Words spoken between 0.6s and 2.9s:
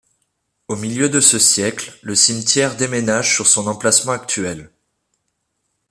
Au milieu de ce siècle, le cimetière